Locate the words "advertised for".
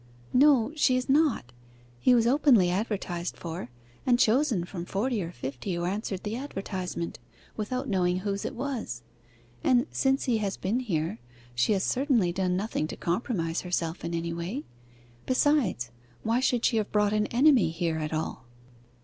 2.71-3.69